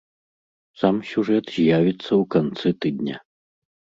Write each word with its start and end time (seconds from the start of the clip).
Сам 0.83 0.95
сюжэт 1.09 1.45
з'явіцца 1.57 2.07
ў 2.21 2.23
канцы 2.37 2.67
тыдня. 2.87 3.17